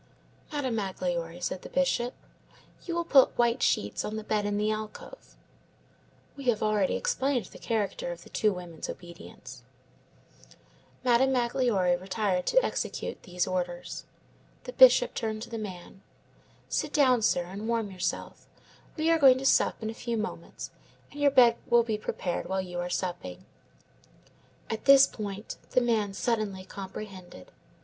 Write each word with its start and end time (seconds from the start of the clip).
"Madame 0.51 0.77
Magloire," 0.77 1.39
said 1.39 1.61
the 1.61 1.69
Bishop, 1.69 2.15
"you 2.87 2.95
will 2.95 3.03
put 3.03 3.37
white 3.37 3.61
sheets 3.61 4.03
on 4.03 4.15
the 4.15 4.23
bed 4.23 4.47
in 4.47 4.57
the 4.57 4.71
alcove." 4.71 5.35
We 6.35 6.45
have 6.45 6.63
already 6.63 6.95
explained 6.95 7.45
the 7.45 7.59
character 7.59 8.11
of 8.11 8.23
the 8.23 8.31
two 8.31 8.51
women's 8.51 8.89
obedience. 8.89 9.61
Madame 11.03 11.31
Magloire 11.31 11.95
retired 11.97 12.47
to 12.47 12.65
execute 12.65 13.21
these 13.21 13.45
orders. 13.45 14.05
The 14.63 14.73
Bishop 14.73 15.13
turned 15.13 15.43
to 15.43 15.51
the 15.51 15.59
man. 15.59 16.01
"Sit 16.67 16.91
down, 16.93 17.21
sir, 17.21 17.43
and 17.43 17.67
warm 17.67 17.91
yourself. 17.91 18.47
We 18.97 19.11
are 19.11 19.19
going 19.19 19.37
to 19.37 19.45
sup 19.45 19.83
in 19.83 19.91
a 19.91 19.93
few 19.93 20.17
moments, 20.17 20.71
and 21.11 21.19
your 21.21 21.29
bed 21.29 21.57
will 21.67 21.83
be 21.83 21.99
prepared 21.99 22.49
while 22.49 22.59
you 22.59 22.79
are 22.79 22.89
supping." 22.89 23.45
At 24.67 24.85
this 24.85 25.05
point 25.05 25.57
the 25.73 25.81
man 25.81 26.13
suddenly 26.15 26.65
comprehended. 26.65 27.51